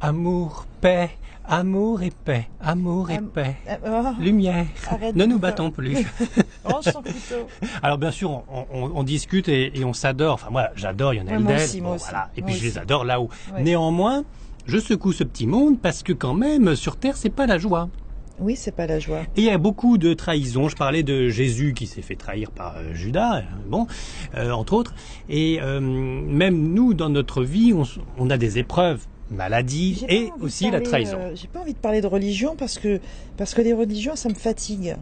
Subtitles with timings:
[0.00, 1.10] Amour, paix,
[1.46, 3.56] amour et paix, amour et Am- paix.
[3.86, 5.96] Oh, Lumière, Arrête ne nous battons plus.
[7.82, 10.34] Alors bien sûr, on, on- on discute et, et on s'adore.
[10.34, 12.04] Enfin moi, j'adore Lionel Ouais, moi aussi, moi aussi.
[12.04, 12.30] voilà.
[12.36, 13.30] Et Moi puis je les adore là-haut.
[13.60, 14.24] Néanmoins,
[14.66, 17.88] je secoue ce petit monde parce que quand même, sur Terre, c'est pas la joie.
[18.40, 19.20] Oui, c'est pas la joie.
[19.36, 20.68] Et il y a beaucoup de trahisons.
[20.68, 23.86] Je parlais de Jésus qui s'est fait trahir par euh, Judas, euh, bon,
[24.34, 24.92] euh, entre autres.
[25.28, 27.72] Et euh, même nous, dans notre vie,
[28.18, 29.06] on a des épreuves,
[29.36, 31.18] pas et aussi la trahison.
[31.18, 33.00] euh, J'ai pas envie de parler de religion parce que
[33.36, 34.96] parce que les religions, ça me fatigue.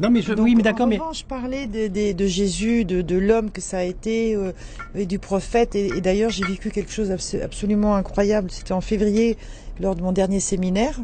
[0.00, 3.02] Non, mais je, Donc, oui, mais d'accord, mais revanche, parler de, de- de Jésus, de,
[3.02, 4.52] de l'homme que ça a été, euh,
[4.94, 5.74] et du prophète.
[5.76, 7.10] Et, et d'ailleurs, j'ai vécu quelque chose
[7.42, 8.50] absolument incroyable.
[8.50, 9.36] C'était en février,
[9.80, 10.98] lors de mon dernier séminaire.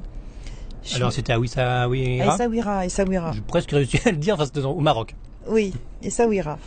[0.82, 3.32] Je- alors c'était à Wissa, oui, à Essaouira, Essaouira.
[3.34, 5.14] J'ai presque réussi à le dire, enfin c'était au Maroc.
[5.48, 5.72] Oui,
[6.02, 6.58] Essaouira.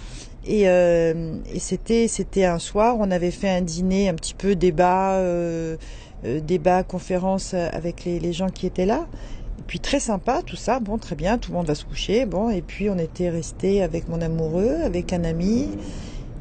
[0.46, 4.56] Et, euh, et c'était c'était un soir, on avait fait un dîner, un petit peu
[4.56, 5.78] débat, euh,
[6.26, 9.08] euh, débat, conférence avec les, gens qui étaient là.
[9.60, 10.80] Et puis très sympa, tout ça.
[10.80, 12.26] Bon, très bien, tout le monde va se coucher.
[12.26, 15.70] Bon, et puis on était resté avec mon amoureux, avec un ami,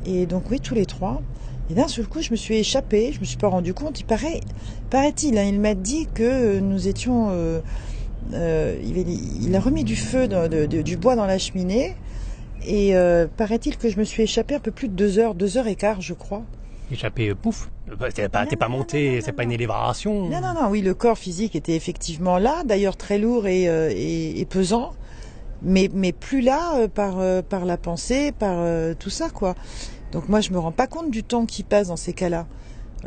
[0.05, 1.23] et donc oui, tous les trois.
[1.71, 4.01] Et d'un seul coup, je me suis échappée, je me suis pas rendu compte.
[4.01, 4.41] Il paraît,
[4.91, 7.29] paraît-il, hein, il m'a dit que nous étions.
[7.31, 7.61] euh,
[8.35, 11.95] euh, il, a remis du feu, du bois dans la cheminée.
[12.67, 15.57] Et euh, paraît-il que je me suis échappée un peu plus de deux heures, deux
[15.59, 16.43] heures et quart, je crois.
[16.91, 17.71] Échappé, euh, pouf.
[17.91, 20.29] Euh, bah, T'es pas, pas monté, c'est pas une élévation.
[20.29, 23.91] Non, non, non, oui, le corps physique était effectivement là, d'ailleurs très lourd et, euh,
[23.95, 24.93] et, et pesant,
[25.63, 28.65] mais, mais plus là par, par la pensée, par
[28.97, 29.55] tout ça, quoi.
[30.13, 32.47] Donc moi, je me rends pas compte du temps qui passe dans ces cas-là.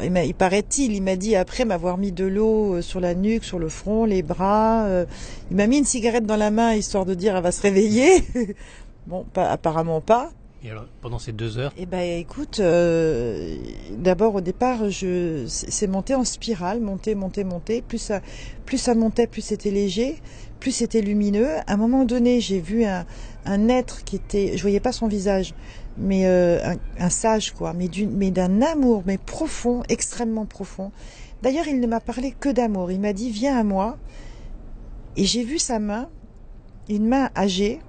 [0.03, 3.70] Il, paraît-il, il m'a dit après m'avoir mis de l'eau sur la nuque, sur le
[3.70, 4.86] front, les bras.
[4.88, 5.06] euh,
[5.52, 8.23] il m'a mis une cigarette dans la main histoire de dire elle va se réveiller.
[9.08, 10.31] bon, pas, apparemment pas.
[10.64, 13.56] Et alors, pendant ces deux heures, Eh ben, écoute, euh,
[13.92, 17.83] d'abord au départ, je, c'est monté en spirale, monté, monté, monté.
[17.83, 18.22] Plus ça,
[18.66, 20.20] plus ça montait, plus c'était léger,
[20.59, 21.58] plus c'était lumineux.
[21.67, 23.05] À un moment donné, j'ai vu un,
[23.45, 25.54] un être qui était, je voyais pas son visage,
[25.99, 30.92] mais euh, un, un sage quoi, mais d'une, mais d'un amour, mais profond, extrêmement profond.
[31.44, 32.92] D'ailleurs, il ne m'a parlé que d'amour.
[32.92, 33.98] Il m'a dit viens à moi,
[35.15, 36.10] et j'ai vu sa main,
[36.89, 37.82] une main âgée.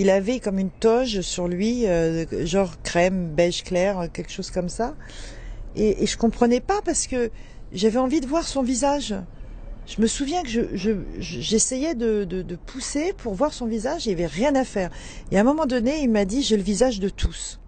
[0.00, 4.70] Il avait comme une toge sur lui, euh, genre crème, beige clair, quelque chose comme
[4.70, 4.94] ça.
[5.76, 7.30] Et, et je comprenais pas parce que
[7.72, 9.14] j'avais envie de voir son visage.
[9.86, 13.66] Je me souviens que je, je- je- j'essayais de, de, de pousser pour voir son
[13.66, 14.90] visage, il n'y avait rien à faire.
[15.30, 17.60] Et à un moment donné, il m'a dit j'ai le visage de tous.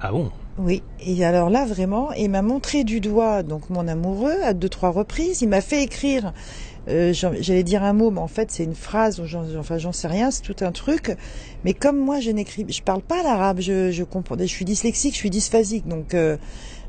[0.00, 0.30] ah bon?
[0.58, 4.68] Oui, et alors là vraiment, il m'a montré du doigt donc mon amoureux à deux
[4.68, 5.40] trois reprises.
[5.42, 6.32] Il m'a fait écrire,
[6.88, 9.20] euh, j'allais dire un mot, mais en fait c'est une phrase.
[9.20, 9.24] ou
[9.58, 11.16] Enfin, j'en sais rien, c'est tout un truc.
[11.64, 15.14] Mais comme moi, je n'écris, je parle pas l'arabe, je, je comprends, je suis dyslexique,
[15.14, 16.36] je suis dysphasique, donc euh,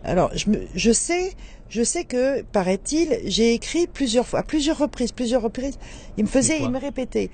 [0.04, 1.34] alors je, me, je sais,
[1.70, 5.78] je sais que paraît-il, j'ai écrit plusieurs fois, à plusieurs reprises, plusieurs reprises.
[6.18, 7.30] Il me faisait, il me répétait.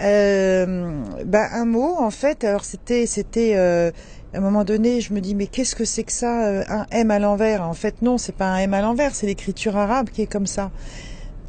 [0.00, 2.44] Euh, ben, un mot en fait.
[2.44, 3.52] Alors c'était, c'était.
[3.56, 3.90] euh,
[4.32, 6.86] à un moment donné, je me dis mais qu'est-ce que c'est que ça euh, un
[6.90, 7.62] M à l'envers?
[7.62, 10.46] En fait, non, c'est pas un M à l'envers, c'est l'écriture arabe qui est comme
[10.46, 10.72] ça.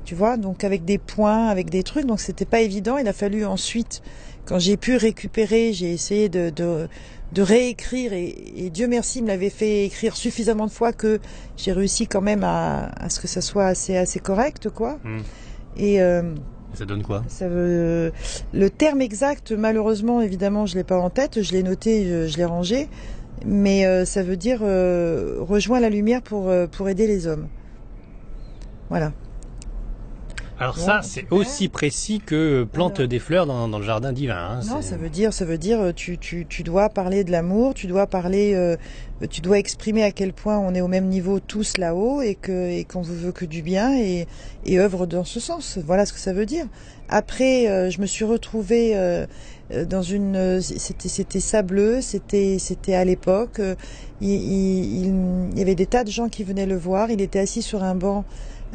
[0.05, 2.97] Tu vois, donc avec des points, avec des trucs, donc c'était pas évident.
[2.97, 4.03] Il a fallu ensuite,
[4.45, 6.87] quand j'ai pu récupérer, j'ai essayé de, de,
[7.33, 11.19] de réécrire et, et Dieu merci, il me l'avait fait écrire suffisamment de fois que
[11.57, 14.99] j'ai réussi quand même à, à ce que ça soit assez assez correct, quoi.
[15.03, 15.21] Hmm.
[15.77, 16.21] Et euh,
[16.75, 17.23] Ça donne quoi?
[17.27, 18.11] ça veut
[18.53, 21.41] le terme exact, malheureusement, évidemment, je l'ai pas en tête.
[21.41, 22.89] Je l'ai noté, je, je l'ai rangé,
[23.43, 27.47] mais euh, ça veut dire euh, rejoins la lumière pour euh, pour aider les hommes.
[28.89, 29.11] Voilà.
[30.57, 33.09] Alors ça, c'est aussi précis que plante Alors.
[33.09, 34.35] des fleurs dans, dans le jardin divin.
[34.37, 34.59] hein.
[34.69, 37.73] Non, ça veut dire, ça veut dire, euh, tu, tu, tu dois parler de l'amour,
[37.73, 38.77] tu dois parler, euh,
[39.29, 42.69] tu dois exprimer à quel point on est au même niveau tous là-haut et que
[42.69, 44.27] et qu'on vous veut que du bien et,
[44.65, 45.77] et œuvre dans ce sens.
[45.85, 46.65] Voilà ce que ça veut dire.
[47.09, 49.25] Après, euh, je me suis retrouvée euh,
[49.71, 53.59] euh, dans une, euh, c'était c'était sableux, c'était c'était à l'époque.
[54.21, 57.11] il, il, il- il y avait des tas de gens qui venaient le voir.
[57.11, 58.25] Il était assis sur un banc,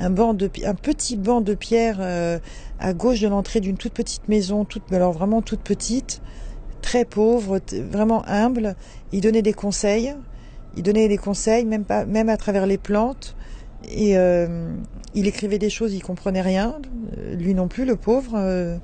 [0.00, 1.98] un petit banc de pierre.
[2.00, 2.38] euh,
[2.80, 6.22] à gauche de l'entrée d'une toute petite maison, toute, alors vraiment toute petite,
[6.80, 7.60] très pauvre,
[7.90, 8.74] vraiment humble.
[9.12, 10.14] Il donnait des conseils,
[10.76, 13.36] il donnait des conseils, même pas, même à travers les plantes.
[13.96, 14.74] Euh,
[15.14, 16.76] il écrivait des choses, il comprenait rien,
[17.18, 18.78] euh, lui non plus, le pauvre.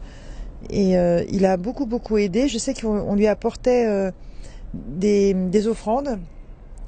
[0.71, 2.49] il a beaucoup beaucoup aidé.
[2.49, 4.13] Je sais qu'on on lui apportait
[4.75, 6.19] des, des offrandes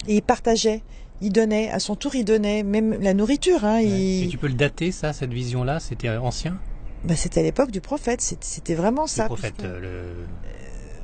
[0.07, 0.83] et il partageait.
[1.21, 3.65] Il donnait, à son tour, il donnait même la nourriture.
[3.65, 3.85] Hein, Ouais.
[3.87, 5.81] il- Et tu peux le dater, ça, cette vision-là?
[5.81, 6.59] C'était euh, ancien?
[7.05, 9.23] Bah, c'était à l'époque du prophète, c'était vraiment ça.
[9.25, 9.81] Le prophète, puisque- euh,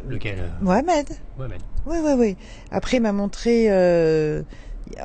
[0.05, 0.11] le...
[0.15, 1.09] lequel euh, Mohamed.
[1.39, 1.61] Mohamed.
[1.87, 2.37] Oui, oui, oui.
[2.71, 4.43] Après, il m'a montré euh,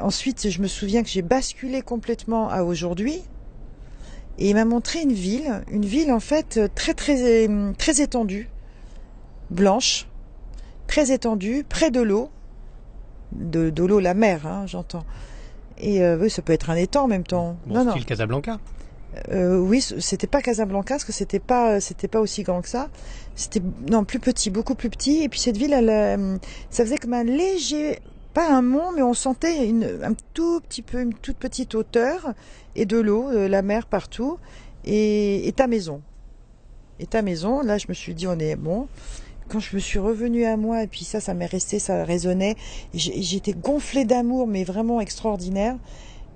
[0.02, 3.22] Ensuite, je me souviens que j'ai basculé complètement à aujourd'hui.
[4.38, 7.48] Et il m'a montré une ville, une ville en fait très très
[7.78, 8.50] très étendue,
[9.50, 10.08] blanche,
[10.88, 12.30] très étendue, près de l'eau,
[13.32, 15.06] de, de l'eau, la mer, hein, j'entends.
[15.78, 17.58] Et euh, oui, ça peut être un étang en même temps.
[17.66, 18.60] Bon, non, style Casablanca.
[19.32, 22.90] Euh, oui, c'était pas Casablanca, parce que c'était pas, c'était pas aussi grand que ça.
[23.36, 25.24] C'était non plus petit, beaucoup plus petit.
[25.24, 26.38] Et puis cette ville, elle, euh,
[26.70, 28.00] ça faisait comme un léger,
[28.34, 32.34] pas un mont, mais on sentait une, un tout petit peu, une toute petite hauteur
[32.76, 34.38] et de l'eau, euh, la mer partout,
[34.86, 36.02] et, et ta maison.
[37.00, 38.88] Et ta maison, là, je me suis dit, on est bon
[39.50, 42.56] quand je me suis revenue à moi, et puis ça, ça m'est resté, ça résonnait,
[42.94, 45.76] j'étais gonflée d'amour, mais vraiment extraordinaire.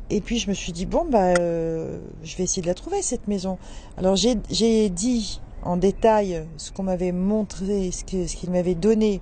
[0.10, 3.02] Et puis je me suis dit, bon, bah, euh, je vais essayer de la trouver,
[3.02, 3.58] cette maison.
[3.98, 9.22] Alors j'ai dit en détail ce qu'on m'avait montré, ce qu'il ce m'avait donné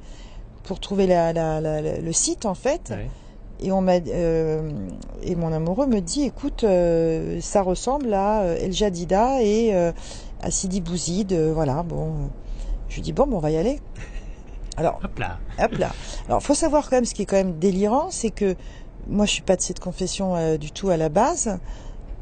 [0.63, 2.93] pour trouver la, la, le site, en fait.
[3.63, 4.71] Et, on m'a, euh,
[5.21, 10.81] et mon amoureux me dit, écoute, euh, ça ressemble à El Jadida et à Sidi
[10.81, 12.29] Bouzid, voilà, bon
[12.91, 13.79] je lui dis bon, bon on va y aller.
[14.77, 15.39] Alors, hop là.
[15.59, 15.91] Hop là.
[16.27, 18.55] Alors, faut savoir quand même ce qui est quand même délirant, c'est que
[19.07, 21.59] moi, je suis pas de cette confession euh, du tout à la base.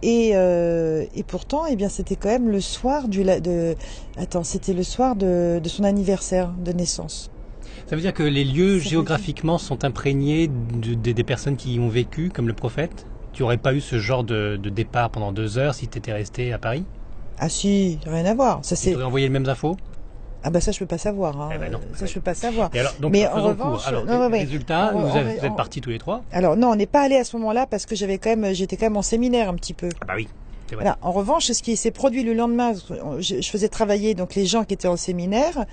[0.02, 3.76] Et, euh, et pourtant, eh bien, c'était quand même le soir du, de,
[4.18, 7.30] attends, c'était le soir de, de, son anniversaire de naissance.
[7.88, 11.90] Ça veut dire que les lieux géographiquement sont imprégnés de, des personnes qui y ont
[11.90, 13.08] vécu, comme le prophète?
[13.34, 16.14] Tu aurais pas eu ce genre de, de départ pendant deux heures si tu étais
[16.14, 16.86] resté à Paris?
[17.38, 18.60] Ah si, rien à voir.
[18.64, 18.92] Ça c'est.
[18.92, 19.76] Tu aurais envoyé les mêmes infos?
[20.44, 21.40] Ah bah ça je peux pas savoir.
[21.40, 21.50] Hein.
[21.54, 21.80] Eh ben non.
[21.96, 22.70] Ça je peux pas savoir.
[22.74, 26.24] alors, donc, mais en revanche, alors, non, résultat, vous, êtes partis tous les trois.
[26.32, 28.78] Alors non, on n'est pas allé à ce moment-là parce que j'avais quand même, j'étais
[28.78, 29.90] quand même en séminaire un petit peu.
[30.02, 30.28] Ah bah oui.
[30.74, 30.98] Voilà.
[31.02, 32.74] En revanche, ce qui s'est produit le lendemain,
[33.20, 35.66] je, faisais travailler donc les gens qui étaient en séminaire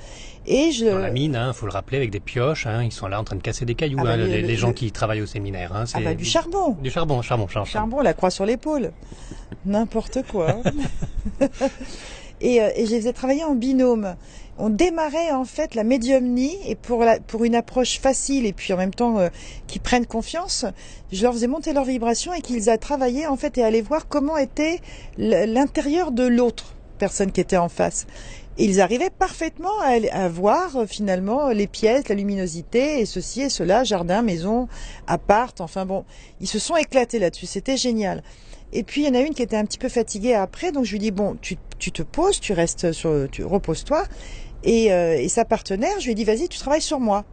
[0.46, 0.86] et je.
[0.86, 3.24] Dans la mine, hein, faut le rappeler, avec des pioches, hein, ils sont là en
[3.24, 5.72] train de casser des cailloux, ah bah, les, gens qui travaillent au séminaire.
[5.74, 6.76] Ah bah du charbon.
[6.82, 7.70] Du charbon, charbon, charbon.
[7.70, 8.92] Charbon, la croix sur l'épaule.
[9.64, 10.56] N'importe quoi.
[12.40, 14.16] et, euh, et je les faisais travailler en binôme
[14.58, 18.72] on démarrait en fait la médiumnie et pour la, pour une approche facile et puis
[18.72, 19.28] en même temps euh,
[19.66, 20.64] qui prennent confiance,
[21.12, 24.08] je leur faisais monter leur vibration et qu'ils aient travaillé en fait et aller voir
[24.08, 24.80] comment était
[25.18, 28.06] l'intérieur de l'autre personne qui était en face.
[28.58, 33.42] Et ils arrivaient parfaitement à, à, voir euh, finalement les pièces, la luminosité et ceci
[33.42, 34.68] et cela, jardin, maison,
[35.06, 36.06] appart, enfin bon,
[36.40, 38.22] ils se sont éclatés là-dessus, c'était génial.
[38.76, 40.84] Et puis il y en a une qui était un petit peu fatiguée après, donc
[40.84, 44.04] je lui dis bon, tu, te poses, tu restes sur, tu reposes-toi.
[44.66, 47.24] Euh, et, sa partenaire, je lui dit, vas-y, tu travailles sur moi.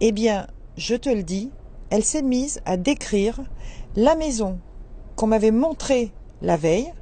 [0.00, 1.50] Eh bien, je te le dis,
[1.90, 3.40] elle s'est mise à décrire
[3.96, 4.60] la maison
[5.16, 6.12] qu'on m'avait montrée
[6.42, 6.92] la veille.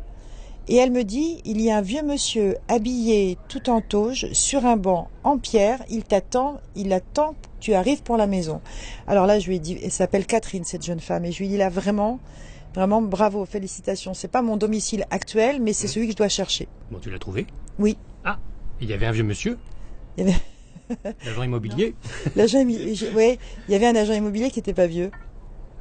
[0.70, 4.66] Et elle me dit, il y a un vieux monsieur habillé tout en tauge sur
[4.66, 8.60] un banc en pierre, il t'attend, il attend que tu arrives pour la maison.
[9.06, 11.46] Alors là, je lui ai dit, elle s'appelle Catherine, cette jeune femme, et je lui
[11.46, 12.20] ai dit là vraiment,
[12.74, 14.12] vraiment bravo, félicitations.
[14.12, 15.90] C'est pas mon domicile actuel, mais c'est mmh.
[15.90, 16.68] celui que je dois chercher.
[16.90, 17.46] Bon, tu l'as trouvé?
[17.78, 17.96] Oui.
[18.24, 18.38] Ah,
[18.82, 19.56] il y avait un vieux monsieur?
[20.18, 20.38] Il y avait...
[21.24, 21.94] L'agent immobilier?
[22.36, 23.38] L'agent oui,
[23.68, 25.10] il y avait un agent immobilier qui n'était pas vieux.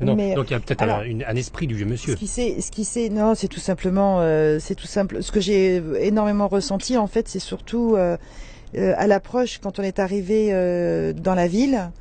[0.01, 2.13] Non, donc il y a peut-être un, esprit du vieux monsieur.
[2.13, 5.23] Ce qui c'est, ce qui c'est, non, c'est tout simplement, euh, c'est tout simple.
[5.23, 8.17] Ce que j'ai énormément ressenti, en fait, c'est surtout euh,
[8.75, 10.51] euh, à l'approche quand on est arrivé
[11.13, 11.91] dans la ville.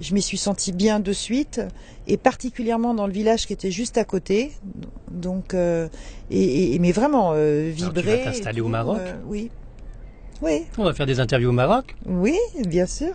[0.00, 1.60] Je m'y suis senti bien de suite,
[2.08, 4.52] et particulièrement dans le village qui était juste à côté.
[5.10, 5.54] Donc,
[6.30, 8.02] et, mais vraiment vibrer.
[8.02, 9.50] tu vas t'installer au Maroc Oui,
[10.42, 10.64] oui.
[10.78, 12.36] On va faire des interviews au Maroc Oui,
[12.66, 13.14] bien sûr.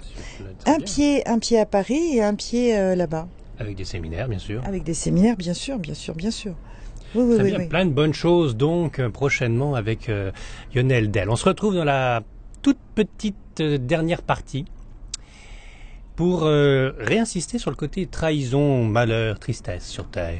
[0.65, 3.27] Un pied, un pied à Paris et un pied euh, là-bas.
[3.59, 4.61] Avec des séminaires, bien sûr.
[4.65, 6.55] Avec des séminaires, bien sûr, bien sûr, bien sûr.
[7.15, 10.31] Oui, oui, oui, plein de bonnes choses donc euh, prochainement avec euh,
[10.75, 11.29] Lionel Dell.
[11.29, 12.21] On se retrouve dans la
[12.61, 14.65] toute petite dernière partie
[16.15, 20.39] pour réinsister sur le côté trahison, malheur, tristesse sur Terre.